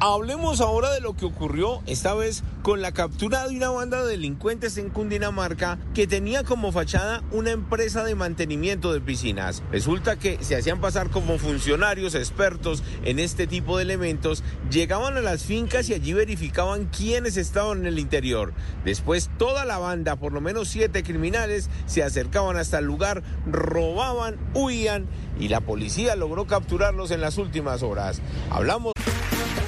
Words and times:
Hablemos 0.00 0.60
ahora 0.60 0.92
de 0.92 1.00
lo 1.00 1.14
que 1.14 1.24
ocurrió 1.24 1.82
esta 1.86 2.14
vez 2.14 2.44
con 2.62 2.82
la 2.82 2.92
captura 2.92 3.48
de 3.48 3.56
una 3.56 3.70
banda 3.70 4.04
de 4.04 4.10
delincuentes 4.10 4.78
en 4.78 4.90
Cundinamarca 4.90 5.78
que 5.94 6.06
tenía 6.06 6.44
como 6.44 6.72
fachada 6.72 7.22
una 7.32 7.50
empresa 7.50 8.04
de 8.04 8.14
mantenimiento 8.14 8.92
de 8.92 9.00
piscinas. 9.00 9.62
Resulta 9.72 10.16
que 10.16 10.38
se 10.42 10.56
hacían 10.56 10.80
pasar 10.80 11.10
como 11.10 11.38
funcionarios 11.38 12.14
expertos 12.14 12.82
en 13.04 13.18
este 13.18 13.46
tipo 13.46 13.76
de 13.76 13.84
elementos, 13.84 14.44
llegaban 14.70 15.16
a 15.16 15.20
las 15.20 15.42
fincas 15.42 15.88
y 15.88 15.94
allí 15.94 16.12
verificaban 16.12 16.86
quiénes 16.86 17.36
estaban 17.36 17.78
en 17.78 17.86
el 17.86 17.98
interior. 17.98 18.52
Después 18.84 19.30
toda 19.38 19.64
la 19.64 19.78
banda, 19.78 20.16
por 20.16 20.32
lo 20.32 20.40
menos 20.40 20.68
siete 20.68 21.02
criminales, 21.02 21.70
se 21.86 22.02
acercaban 22.02 22.56
hasta 22.56 22.78
el 22.78 22.84
lugar, 22.84 23.22
robaban, 23.46 24.36
huían 24.54 25.06
y 25.38 25.48
la 25.48 25.60
policía 25.60 26.16
logró 26.16 26.46
capturarlos 26.46 27.10
en 27.10 27.20
las 27.20 27.38
últimas 27.38 27.82
horas. 27.82 28.20
Hablamos 28.50 28.92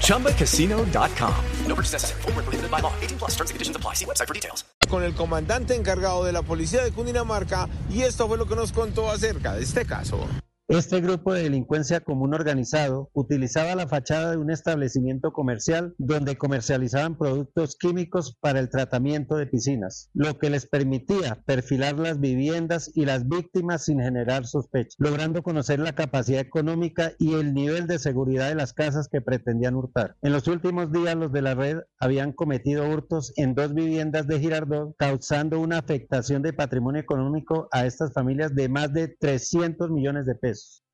ChumbaCasino.com. 0.00 1.34
No 1.66 1.74
purchase 1.76 1.92
necessary. 1.92 2.22
Void 2.22 2.34
where 2.34 2.44
prohibited 2.44 2.70
by 2.70 2.80
law. 2.80 2.92
18 3.00 3.18
plus 3.18 3.30
terms 3.36 3.50
and 3.50 3.54
conditions 3.54 3.76
apply. 3.76 3.94
See 3.94 4.04
website 4.04 4.26
for 4.26 4.34
details. 4.34 4.64
con 4.88 5.04
el 5.04 5.14
comandante 5.14 5.74
encargado 5.74 6.24
de 6.24 6.32
la 6.32 6.42
policía 6.42 6.82
de 6.82 6.90
Cundinamarca 6.92 7.68
y 7.90 8.02
esto 8.02 8.26
fue 8.26 8.38
lo 8.38 8.46
que 8.46 8.56
nos 8.56 8.72
contó 8.72 9.10
acerca 9.10 9.54
de 9.54 9.62
este 9.62 9.84
caso. 9.84 10.26
Este 10.68 11.00
grupo 11.00 11.32
de 11.32 11.44
delincuencia 11.44 12.00
común 12.00 12.34
organizado 12.34 13.08
utilizaba 13.14 13.74
la 13.74 13.88
fachada 13.88 14.32
de 14.32 14.36
un 14.36 14.50
establecimiento 14.50 15.32
comercial 15.32 15.94
donde 15.96 16.36
comercializaban 16.36 17.16
productos 17.16 17.74
químicos 17.74 18.36
para 18.38 18.60
el 18.60 18.68
tratamiento 18.68 19.36
de 19.36 19.46
piscinas, 19.46 20.10
lo 20.12 20.38
que 20.38 20.50
les 20.50 20.66
permitía 20.66 21.42
perfilar 21.46 21.98
las 21.98 22.20
viviendas 22.20 22.90
y 22.94 23.06
las 23.06 23.26
víctimas 23.26 23.86
sin 23.86 24.00
generar 24.00 24.44
sospecha, 24.44 24.94
logrando 24.98 25.42
conocer 25.42 25.78
la 25.78 25.94
capacidad 25.94 26.42
económica 26.42 27.12
y 27.18 27.32
el 27.32 27.54
nivel 27.54 27.86
de 27.86 27.98
seguridad 27.98 28.50
de 28.50 28.54
las 28.54 28.74
casas 28.74 29.08
que 29.08 29.22
pretendían 29.22 29.74
hurtar. 29.74 30.16
En 30.20 30.32
los 30.32 30.48
últimos 30.48 30.92
días 30.92 31.16
los 31.16 31.32
de 31.32 31.40
la 31.40 31.54
red 31.54 31.78
habían 31.98 32.32
cometido 32.32 32.86
hurtos 32.86 33.32
en 33.36 33.54
dos 33.54 33.72
viviendas 33.72 34.26
de 34.26 34.38
Girardot, 34.38 34.94
causando 34.98 35.60
una 35.60 35.78
afectación 35.78 36.42
de 36.42 36.52
patrimonio 36.52 37.00
económico 37.00 37.68
a 37.72 37.86
estas 37.86 38.12
familias 38.12 38.54
de 38.54 38.68
más 38.68 38.92
de 38.92 39.08
300 39.08 39.90
millones 39.90 40.26
de 40.26 40.34
pesos. 40.34 40.57